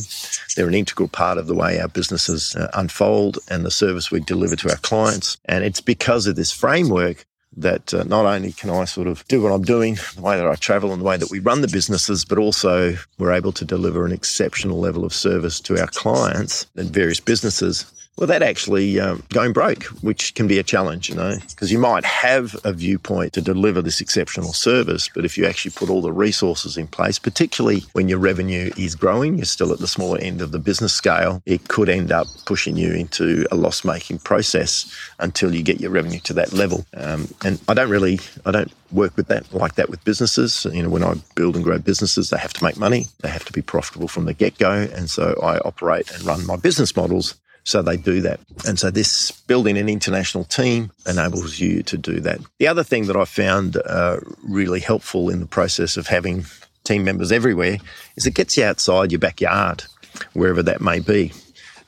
They're 0.57 0.67
an 0.67 0.75
integral 0.75 1.09
part 1.09 1.39
of 1.39 1.47
the 1.47 1.55
way 1.55 1.79
our 1.81 1.89
businesses 1.89 2.57
uh, 2.57 2.71
unfold 2.75 3.39
and 3.49 3.65
the 3.65 3.71
service 3.71 4.11
we 4.11 4.21
deliver 4.21 4.57
to 4.57 4.71
our 4.71 4.79
clients. 4.79 5.39
And 5.45 5.65
it's 5.65 5.81
because 5.81 6.27
of 6.27 6.37
this 6.37 6.51
framework 6.51 7.25
that 7.57 7.93
uh, 7.93 8.05
not 8.05 8.27
only 8.27 8.53
can 8.53 8.71
I 8.71 8.85
sort 8.85 9.07
of 9.07 9.27
do 9.29 9.43
what 9.43 9.53
I'm 9.53 9.63
doing, 9.63 9.97
the 10.15 10.23
way 10.23 10.37
that 10.37 10.47
I 10.47 10.55
travel 10.55 10.93
and 10.93 11.01
the 11.01 11.05
way 11.05 11.17
that 11.17 11.31
we 11.31 11.41
run 11.41 11.63
the 11.63 11.69
businesses, 11.69 12.25
but 12.25 12.39
also 12.39 12.97
we're 13.19 13.33
able 13.33 13.53
to 13.53 13.65
deliver 13.65 14.05
an 14.05 14.13
exceptional 14.13 14.79
level 14.79 15.05
of 15.05 15.13
service 15.13 15.61
to 15.61 15.81
our 15.81 15.89
clients 15.89 16.67
and 16.77 16.91
various 16.91 17.21
businesses 17.21 17.91
well, 18.21 18.27
that 18.27 18.43
actually 18.43 19.01
um, 19.01 19.23
going 19.31 19.55
broke, 19.55 19.85
which 20.03 20.35
can 20.35 20.47
be 20.47 20.59
a 20.59 20.63
challenge, 20.63 21.09
you 21.09 21.15
know, 21.15 21.39
because 21.49 21.73
you 21.73 21.79
might 21.79 22.05
have 22.05 22.55
a 22.65 22.73
viewpoint 22.73 23.33
to 23.33 23.41
deliver 23.41 23.81
this 23.81 24.03
exceptional 24.03 24.53
service, 24.53 25.09
but 25.15 25.25
if 25.25 25.39
you 25.39 25.47
actually 25.47 25.71
put 25.71 25.89
all 25.89 26.03
the 26.03 26.13
resources 26.13 26.77
in 26.77 26.87
place, 26.87 27.19
particularly 27.19 27.81
when 27.93 28.11
your 28.11 28.19
revenue 28.19 28.71
is 28.77 28.95
growing, 28.95 29.39
you're 29.39 29.47
still 29.47 29.73
at 29.73 29.79
the 29.79 29.87
smaller 29.87 30.19
end 30.19 30.43
of 30.43 30.53
the 30.53 30.59
business 30.59 30.93
scale, 30.93 31.43
it 31.47 31.69
could 31.69 31.89
end 31.89 32.13
up 32.13 32.27
pushing 32.45 32.77
you 32.77 32.93
into 32.93 33.47
a 33.51 33.57
loss 33.57 33.87
making 33.87 34.19
process 34.19 34.95
until 35.19 35.55
you 35.55 35.63
get 35.63 35.81
your 35.81 35.91
revenue 35.91 36.21
to 36.21 36.35
that 36.35 36.53
level. 36.53 36.85
Um, 36.95 37.27
and 37.43 37.59
I 37.69 37.75
don't 37.75 37.89
really, 37.89 38.21
I 38.45 38.51
don't 38.51 38.71
work 38.93 39.17
with 39.17 39.29
that 39.29 39.51
like 39.55 39.77
that 39.77 39.89
with 39.89 40.05
businesses. 40.05 40.67
You 40.71 40.83
know, 40.83 40.91
when 40.91 41.05
I 41.05 41.15
build 41.37 41.55
and 41.57 41.65
grow 41.65 41.79
businesses, 41.79 42.29
they 42.29 42.37
have 42.37 42.53
to 42.53 42.65
make 42.65 42.77
money, 42.77 43.07
they 43.23 43.31
have 43.31 43.47
to 43.47 43.53
be 43.53 43.63
profitable 43.63 44.09
from 44.09 44.27
the 44.27 44.35
get 44.35 44.59
go. 44.59 44.73
And 44.73 45.09
so 45.09 45.41
I 45.43 45.57
operate 45.61 46.11
and 46.11 46.23
run 46.25 46.45
my 46.45 46.57
business 46.57 46.95
models 46.95 47.35
so 47.65 47.83
they 47.83 47.97
do 47.97 48.21
that. 48.23 48.41
And 48.67 48.79
so 48.79 48.91
this 48.91 49.31
building 49.31 49.77
an 49.79 49.89
international 49.89 50.45
team 50.45 50.91
enables 51.07 51.59
you 51.59 51.83
to 51.85 51.99
do 51.99 52.21
that. 52.21 52.41
The 52.59 52.69
other 52.69 52.85
thing 52.85 53.07
that 53.07 53.17
I 53.17 53.25
found 53.25 53.77
uh, 53.85 54.19
really 54.43 54.81
helpful 54.81 55.31
in 55.31 55.41
the 55.41 55.47
process 55.47 55.97
of 55.97 56.07
having 56.07 56.45
team 56.85 57.05
members 57.05 57.33
everywhere 57.33 57.79
is 58.17 58.27
it 58.27 58.35
gets 58.35 58.57
you 58.57 58.65
outside 58.65 59.13
your 59.13 59.19
backyard, 59.19 59.85
wherever 60.33 60.63
that 60.63 60.81
may 60.81 61.01
be. 61.01 61.33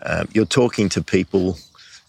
Um, 0.04 0.28
you're 0.32 0.44
talking 0.44 0.88
to 0.90 1.02
people 1.02 1.56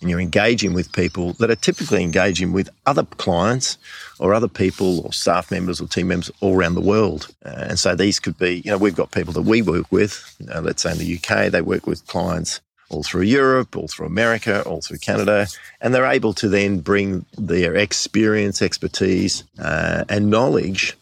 and 0.02 0.10
you're 0.10 0.20
engaging 0.20 0.74
with 0.74 0.92
people 0.92 1.34
that 1.34 1.50
are 1.50 1.56
typically 1.56 2.04
engaging 2.04 2.52
with 2.52 2.70
other 2.86 3.04
clients 3.04 3.78
or 4.20 4.34
other 4.34 4.50
people 4.50 5.00
or 5.06 5.14
staff 5.14 5.50
members 5.50 5.80
or 5.80 5.88
team 5.88 6.10
members 6.10 6.30
all 6.42 6.56
around 6.56 6.76
the 6.76 6.82
world. 6.82 7.34
Uh, 7.46 7.68
and 7.70 7.80
so 7.80 7.96
these 7.96 8.20
could 8.20 8.38
be, 8.38 8.62
you 8.66 8.72
know, 8.72 8.78
we've 8.78 8.96
got 8.96 9.12
people 9.12 9.32
that 9.32 9.44
we 9.44 9.62
work 9.62 9.90
with, 9.92 10.36
let's 10.62 10.82
say 10.84 10.92
in 10.92 10.98
the 10.98 11.16
UK, 11.18 11.52
they 11.52 11.62
work 11.62 11.88
with 11.88 12.06
clients 12.08 12.60
all 12.90 13.04
through 13.04 13.24
Europe, 13.24 13.76
all 13.76 13.88
through 13.88 14.06
America, 14.06 14.62
all 14.64 14.82
through 14.82 15.00
Canada, 15.00 15.48
and 15.82 15.94
they're 15.94 16.06
able 16.06 16.34
to 16.34 16.48
then 16.48 16.80
bring 16.80 17.26
their 17.38 17.76
experience, 17.76 18.62
expertise, 18.62 19.44
uh, 19.60 20.04
and 20.10 20.30
knowledge 20.30 20.96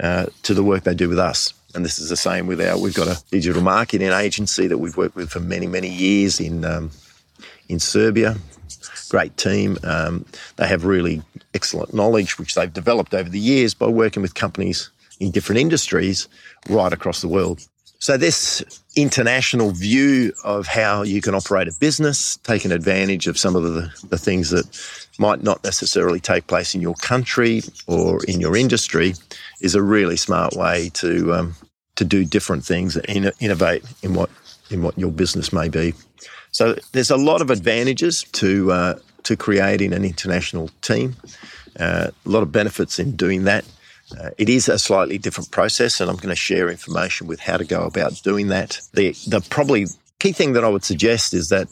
uh, 0.00 0.26
to 0.42 0.54
the 0.54 0.62
work 0.62 0.84
they 0.84 0.94
do 0.94 1.08
with 1.08 1.18
us. 1.18 1.54
And 1.74 1.84
this 1.84 1.98
is 1.98 2.08
the 2.08 2.16
same 2.16 2.46
with 2.46 2.60
our. 2.60 2.78
We've 2.78 2.94
got 2.94 3.08
a 3.08 3.22
digital 3.30 3.62
marketing 3.62 4.10
agency 4.10 4.66
that 4.66 4.78
we've 4.78 4.96
worked 4.96 5.16
with 5.16 5.30
for 5.30 5.40
many, 5.40 5.66
many 5.66 5.88
years 5.88 6.40
in 6.40 6.64
um, 6.64 6.90
in 7.68 7.78
Serbia. 7.78 8.36
Great 9.10 9.36
team. 9.36 9.78
Um, 9.84 10.26
they 10.56 10.66
have 10.66 10.84
really 10.84 11.22
excellent 11.54 11.94
knowledge, 11.94 12.38
which 12.38 12.54
they've 12.54 12.72
developed 12.72 13.14
over 13.14 13.28
the 13.28 13.38
years 13.38 13.74
by 13.74 13.86
working 13.86 14.22
with 14.22 14.34
companies 14.34 14.90
in 15.20 15.30
different 15.30 15.60
industries 15.60 16.28
right 16.68 16.92
across 16.92 17.20
the 17.20 17.28
world. 17.28 17.60
So, 17.98 18.16
this 18.16 18.62
international 19.02 19.70
view 19.70 20.32
of 20.44 20.66
how 20.66 21.02
you 21.02 21.20
can 21.20 21.34
operate 21.34 21.68
a 21.68 21.72
business, 21.78 22.36
taking 22.38 22.72
advantage 22.72 23.26
of 23.26 23.38
some 23.38 23.54
of 23.54 23.62
the, 23.62 23.92
the 24.08 24.18
things 24.18 24.50
that 24.50 24.66
might 25.18 25.42
not 25.42 25.62
necessarily 25.64 26.20
take 26.20 26.46
place 26.46 26.74
in 26.74 26.80
your 26.80 26.94
country 26.94 27.62
or 27.86 28.24
in 28.24 28.40
your 28.40 28.56
industry, 28.56 29.14
is 29.60 29.74
a 29.74 29.82
really 29.82 30.16
smart 30.16 30.54
way 30.54 30.90
to 30.94 31.32
um, 31.34 31.54
to 31.96 32.04
do 32.04 32.24
different 32.24 32.64
things 32.64 32.96
and 32.96 33.32
innovate 33.40 33.84
in 34.02 34.14
what 34.14 34.30
in 34.70 34.82
what 34.82 34.96
your 34.98 35.10
business 35.10 35.52
may 35.52 35.68
be. 35.68 35.94
So, 36.50 36.76
there's 36.92 37.10
a 37.10 37.16
lot 37.16 37.40
of 37.40 37.50
advantages 37.50 38.24
to 38.32 38.72
uh, 38.72 38.98
to 39.24 39.36
creating 39.36 39.92
an 39.92 40.04
international 40.04 40.70
team. 40.80 41.16
Uh, 41.78 42.10
a 42.26 42.28
lot 42.28 42.42
of 42.42 42.50
benefits 42.50 42.98
in 42.98 43.16
doing 43.16 43.44
that. 43.44 43.64
Uh, 44.16 44.30
it 44.38 44.48
is 44.48 44.68
a 44.68 44.78
slightly 44.78 45.18
different 45.18 45.50
process, 45.50 46.00
and 46.00 46.10
I'm 46.10 46.16
going 46.16 46.28
to 46.28 46.36
share 46.36 46.70
information 46.70 47.26
with 47.26 47.40
how 47.40 47.56
to 47.56 47.64
go 47.64 47.82
about 47.82 48.20
doing 48.22 48.48
that. 48.48 48.80
The, 48.94 49.12
the 49.26 49.40
probably 49.50 49.86
key 50.18 50.32
thing 50.32 50.54
that 50.54 50.64
I 50.64 50.68
would 50.68 50.84
suggest 50.84 51.34
is 51.34 51.48
that 51.48 51.68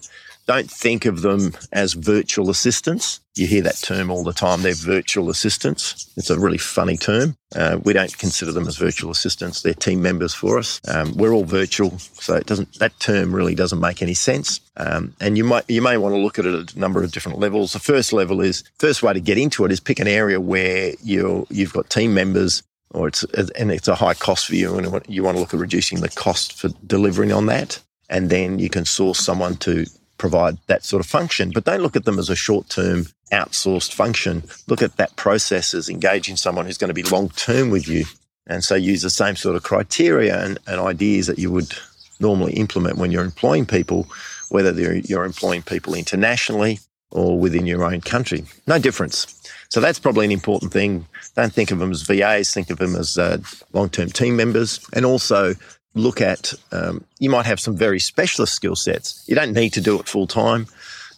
don't 0.47 0.71
think 0.71 1.05
of 1.05 1.23
them 1.23 1.53
as 1.73 1.95
virtual 1.95 2.51
assistants. 2.51 3.21
You 3.35 3.47
hear 3.47 3.63
that 3.63 3.77
term 3.83 4.11
all 4.11 4.25
the 4.25 4.33
time. 4.33 4.63
They're 4.63 4.75
virtual 4.75 5.29
assistants. 5.29 6.11
It's 6.17 6.31
a 6.31 6.39
really 6.39 6.59
funny 6.59 6.97
term. 6.97 7.37
Uh, 7.55 7.79
we 7.85 7.93
don't 7.93 8.17
consider 8.17 8.53
them 8.53 8.67
as 8.67 8.77
virtual 8.77 9.11
assistants. 9.11 9.63
They're 9.63 9.75
team 9.75 10.01
members 10.01 10.33
for 10.33 10.59
us. 10.59 10.81
Um, 10.89 11.15
we're 11.17 11.33
all 11.33 11.45
virtual, 11.45 11.99
so 11.99 12.35
it 12.35 12.47
doesn't. 12.47 12.79
That 12.79 12.99
term 13.01 13.35
really 13.35 13.55
doesn't 13.55 13.81
make 13.81 14.03
any 14.03 14.15
sense. 14.15 14.61
Um, 14.77 15.15
and 15.21 15.37
you 15.37 15.45
might 15.45 15.69
you 15.69 15.83
may 15.83 15.97
want 15.97 16.15
to 16.15 16.21
look 16.21 16.39
at 16.39 16.47
it 16.47 16.55
at 16.55 16.75
a 16.75 16.79
number 16.79 17.03
of 17.03 17.13
different 17.13 17.39
levels. 17.39 17.73
The 17.73 17.79
first 17.79 18.13
level 18.13 18.41
is 18.41 18.65
first 18.79 19.03
way 19.03 19.13
to 19.13 19.21
get 19.21 19.39
into 19.39 19.65
it 19.65 19.73
is 19.73 19.81
pick 19.81 20.01
an 20.01 20.09
area 20.09 20.41
where 20.41 20.93
you 21.03 21.47
you've 21.51 21.73
got 21.73 21.91
team 21.91 22.15
members 22.15 22.63
or 22.91 23.09
it's 23.09 23.25
and 23.25 23.71
it's 23.71 23.89
a 23.89 23.95
high 23.95 24.15
cost 24.15 24.47
for 24.47 24.55
you, 24.55 24.77
and 24.77 25.05
you 25.09 25.23
want 25.23 25.37
to 25.37 25.41
look 25.41 25.53
at 25.53 25.61
reducing 25.61 26.01
the 26.01 26.09
cost 26.09 26.55
for 26.55 26.69
delivering 26.87 27.33
on 27.33 27.47
that, 27.47 27.81
and 28.09 28.31
then 28.31 28.59
you 28.59 28.71
can 28.71 28.85
source 28.85 29.19
someone 29.19 29.57
to 29.57 29.87
provide 30.19 30.59
that 30.67 30.85
sort 30.85 31.01
of 31.01 31.07
function. 31.07 31.51
But 31.55 31.65
don't 31.65 31.83
look 31.83 31.97
at 31.97 32.05
them 32.05 32.19
as 32.19 32.31
a 32.31 32.37
short 32.37 32.69
term 32.69 33.07
outsourced 33.33 33.93
function. 33.93 34.45
Look 34.67 34.83
at 34.83 34.97
that 34.97 35.17
process 35.17 35.75
as 35.75 35.89
engaging 35.89 36.37
someone 36.37 36.67
who's 36.67 36.79
going 36.79 36.89
to 36.89 36.95
be 36.95 37.03
long 37.03 37.31
term 37.31 37.71
with 37.71 37.89
you. 37.89 38.05
And 38.47 38.63
so 38.63 38.75
use 38.75 39.03
the 39.03 39.11
same 39.11 39.37
sort 39.37 39.57
of 39.57 39.63
criteria 39.63 40.43
and, 40.45 40.59
and, 40.67 40.81
ideas 40.81 41.27
that 41.27 41.39
you 41.39 41.51
would 41.51 41.75
normally 42.21 42.53
implement 42.53 42.97
when 42.97 43.11
you're 43.11 43.25
employing 43.25 43.67
people, 43.67 44.07
whether 44.51 44.73
you're 44.99 45.25
employing 45.25 45.63
people 45.63 45.95
internationally 45.95 46.79
or 47.11 47.39
within 47.39 47.67
your 47.67 47.85
own 47.85 48.01
country. 48.01 48.45
No 48.69 48.79
difference. 48.79 49.33
So 49.69 49.81
that's 49.81 49.99
probably 49.99 50.25
an 50.25 50.33
important 50.33 50.73
thing. 50.73 51.07
Don't 51.35 51.53
think 51.53 51.71
of 51.71 51.79
them 51.79 51.91
as 51.91 52.03
VAs, 52.03 52.53
think 52.55 52.71
of 52.71 52.79
them 52.79 52.95
as 52.95 53.19
uh, 53.19 53.39
long 53.73 53.89
term 53.89 54.11
team 54.11 54.37
members. 54.37 54.81
And 54.93 55.05
also 55.05 55.55
look 55.97 56.21
at, 56.21 56.53
um, 56.73 57.05
you 57.19 57.31
might 57.31 57.47
have 57.47 57.59
some 57.59 57.77
very 57.77 57.99
specialist 57.99 58.55
skill 58.55 58.77
sets. 58.77 59.25
You 59.27 59.35
don't 59.35 59.53
need 59.53 59.73
to 59.73 59.81
do 59.81 59.99
it 59.99 60.07
full 60.07 60.27
time. 60.27 60.67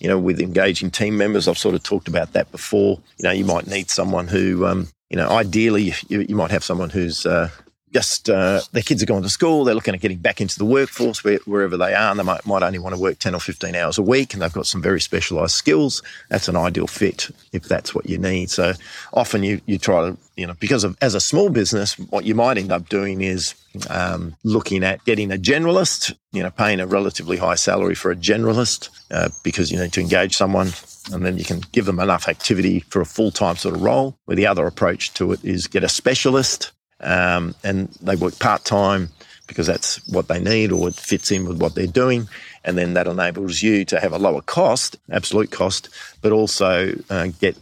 You 0.00 0.08
know, 0.08 0.18
with 0.18 0.40
engaging 0.40 0.92
team 0.92 1.16
members, 1.16 1.49
I've 1.49 1.58
sort 1.58 1.75
of 1.75 1.82
talked 1.82 2.06
about 2.06 2.32
that 2.32 2.50
before. 2.52 3.00
You 3.18 3.25
know, 3.25 3.32
you 3.32 3.44
might 3.44 3.66
need 3.66 3.90
someone 3.90 4.28
who, 4.28 4.64
um, 4.64 4.88
you 5.11 5.16
know, 5.16 5.28
ideally 5.28 5.92
you, 6.08 6.20
you, 6.20 6.37
might 6.37 6.52
have 6.52 6.62
someone 6.62 6.90
who's 6.90 7.26
uh, 7.26 7.50
just 7.92 8.28
uh, 8.28 8.61
their 8.73 8.83
kids 8.83 9.02
are 9.02 9.07
going 9.07 9.23
to 9.23 9.28
school, 9.28 9.64
they're 9.64 9.75
looking 9.75 9.95
at 9.95 10.00
getting 10.00 10.18
back 10.18 10.40
into 10.40 10.59
the 10.59 10.64
workforce 10.64 11.25
where, 11.25 11.38
wherever 11.45 11.76
they 11.76 11.95
are, 11.95 12.11
and 12.11 12.18
they 12.18 12.25
might, 12.25 12.45
might 12.47 12.62
only 12.62 12.78
want 12.78 12.95
to 12.95 13.00
work 13.00 13.18
10 13.18 13.35
or 13.35 13.40
15 13.40 13.75
hours 13.75 13.99
a 13.99 14.02
week, 14.02 14.33
and 14.33 14.42
they've 14.42 14.52
got 14.52 14.66
some 14.66 14.83
very 14.83 15.00
specialised 15.00 15.57
skills. 15.57 16.02
That's 16.28 16.49
an 16.49 16.57
ideal 16.57 16.87
fit 16.87 17.30
if 17.52 17.64
that's 17.64 17.95
what 17.95 18.09
you 18.09 18.18
need. 18.18 18.50
So 18.50 18.73
often 19.12 19.42
you, 19.42 19.61
you 19.66 19.78
try 19.78 20.09
to, 20.09 20.16
you 20.37 20.47
know, 20.47 20.54
because 20.54 20.85
of 20.85 20.97
as 21.00 21.14
a 21.14 21.21
small 21.21 21.49
business, 21.50 21.99
what 21.99 22.25
you 22.25 22.35
might 22.35 22.59
end 22.59 22.73
up 22.73 22.88
doing 22.88 23.21
is 23.21 23.54
um, 23.90 24.37
looking 24.45 24.85
at 24.85 25.04
getting 25.04 25.33
a 25.33 25.37
generalist, 25.37 26.14
you 26.33 26.42
know, 26.42 26.50
paying 26.50 26.80
a 26.80 26.87
relatively 26.87 27.37
high 27.37 27.54
salary 27.54 27.95
for 27.95 28.11
a 28.11 28.16
generalist 28.16 28.88
uh, 29.11 29.28
because 29.42 29.71
you 29.71 29.78
need 29.78 29.92
to 29.92 30.00
engage 30.00 30.37
someone 30.37 30.71
and 31.12 31.25
then 31.25 31.38
you 31.38 31.45
can 31.45 31.62
give 31.73 31.87
them 31.87 32.00
enough 32.00 32.28
activity 32.28 32.80
for 32.80 33.00
a 33.00 33.07
full 33.07 33.30
time 33.30 33.57
sort 33.57 33.75
of 33.75 33.83
role. 33.83 34.16
Where 34.25 34.37
the 34.37 34.47
other 34.47 34.66
approach 34.66 35.14
to 35.14 35.33
it 35.33 35.45
is 35.45 35.66
get 35.66 35.85
a 35.85 35.88
specialist 35.88 36.73
um, 37.00 37.55
and 37.64 37.88
they 38.00 38.17
work 38.17 38.38
part 38.38 38.64
time 38.64 39.11
because 39.47 39.67
that's 39.67 40.07
what 40.09 40.28
they 40.28 40.38
need 40.38 40.71
or 40.71 40.88
it 40.88 40.95
fits 40.95 41.31
in 41.31 41.47
with 41.47 41.61
what 41.61 41.75
they're 41.75 41.87
doing. 41.87 42.28
And 42.64 42.76
then 42.76 42.95
that 42.95 43.07
enables 43.07 43.62
you 43.62 43.85
to 43.87 43.99
have 43.99 44.12
a 44.12 44.19
lower 44.19 44.43
cost, 44.43 44.97
absolute 45.11 45.50
cost, 45.50 45.88
but 46.21 46.33
also 46.33 46.93
uh, 47.09 47.28
get 47.40 47.57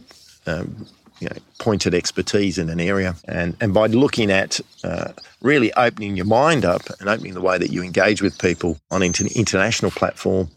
um, 0.45 0.85
you 1.19 1.29
know, 1.29 1.35
pointed 1.59 1.95
expertise 1.95 2.57
in 2.57 2.69
an 2.69 2.79
area. 2.79 3.15
And, 3.25 3.55
and 3.61 3.73
by 3.73 3.87
looking 3.87 4.29
at 4.31 4.59
uh, 4.83 5.13
really 5.41 5.73
opening 5.73 6.15
your 6.15 6.25
mind 6.25 6.65
up 6.65 6.81
and 6.99 7.09
opening 7.09 7.33
the 7.33 7.41
way 7.41 7.57
that 7.57 7.71
you 7.71 7.81
engage 7.81 8.21
with 8.21 8.37
people 8.37 8.79
on 8.91 9.01
an 9.01 9.07
inter- 9.07 9.25
international 9.33 9.91
platform 9.91 10.49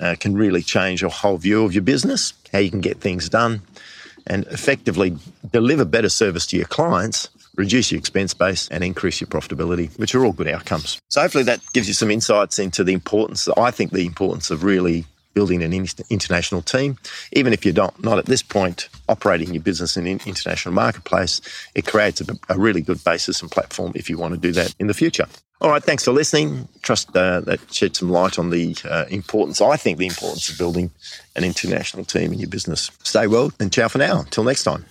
uh, 0.00 0.16
can 0.18 0.34
really 0.34 0.62
change 0.62 1.02
your 1.02 1.10
whole 1.10 1.36
view 1.36 1.64
of 1.64 1.72
your 1.72 1.82
business, 1.82 2.32
how 2.52 2.58
you 2.58 2.70
can 2.70 2.80
get 2.80 3.00
things 3.00 3.28
done, 3.28 3.60
and 4.26 4.44
effectively 4.46 5.16
deliver 5.52 5.84
better 5.84 6.08
service 6.08 6.46
to 6.46 6.56
your 6.56 6.66
clients 6.66 7.28
reduce 7.58 7.92
your 7.92 7.98
expense 7.98 8.32
base 8.32 8.68
and 8.68 8.82
increase 8.82 9.20
your 9.20 9.28
profitability, 9.28 9.96
which 9.98 10.14
are 10.14 10.24
all 10.24 10.32
good 10.32 10.48
outcomes. 10.48 10.98
So 11.08 11.20
hopefully 11.20 11.44
that 11.44 11.60
gives 11.74 11.88
you 11.88 11.94
some 11.94 12.10
insights 12.10 12.58
into 12.58 12.84
the 12.84 12.94
importance, 12.94 13.48
I 13.48 13.70
think 13.70 13.90
the 13.90 14.06
importance 14.06 14.50
of 14.50 14.64
really 14.64 15.04
building 15.34 15.62
an 15.62 15.72
international 16.10 16.62
team. 16.62 16.98
Even 17.32 17.52
if 17.52 17.64
you're 17.64 17.74
not, 17.74 18.02
not 18.02 18.18
at 18.18 18.26
this 18.26 18.42
point 18.42 18.88
operating 19.08 19.54
your 19.54 19.62
business 19.62 19.96
in 19.96 20.06
an 20.06 20.20
international 20.26 20.74
marketplace, 20.74 21.40
it 21.74 21.86
creates 21.86 22.20
a, 22.20 22.26
a 22.48 22.58
really 22.58 22.80
good 22.80 23.02
basis 23.04 23.40
and 23.42 23.50
platform 23.50 23.92
if 23.94 24.08
you 24.10 24.18
want 24.18 24.34
to 24.34 24.40
do 24.40 24.52
that 24.52 24.74
in 24.78 24.86
the 24.86 24.94
future. 24.94 25.26
All 25.60 25.70
right, 25.70 25.82
thanks 25.82 26.04
for 26.04 26.12
listening. 26.12 26.68
Trust 26.82 27.16
uh, 27.16 27.40
that 27.40 27.72
shed 27.72 27.96
some 27.96 28.10
light 28.10 28.38
on 28.38 28.50
the 28.50 28.76
uh, 28.88 29.06
importance, 29.10 29.60
I 29.60 29.76
think, 29.76 29.98
the 29.98 30.06
importance 30.06 30.48
of 30.48 30.56
building 30.56 30.90
an 31.34 31.44
international 31.44 32.04
team 32.04 32.32
in 32.32 32.38
your 32.38 32.48
business. 32.48 32.90
Stay 33.02 33.26
well 33.26 33.52
and 33.58 33.72
ciao 33.72 33.88
for 33.88 33.98
now. 33.98 34.20
Until 34.20 34.44
next 34.44 34.64
time. 34.64 34.84